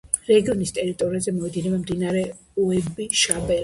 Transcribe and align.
რეგიონის 0.29 0.73
ტერიტორიაზე 0.77 1.35
მოედინება 1.37 1.85
მდინარე 1.85 2.27
უები-შაბელე. 2.67 3.59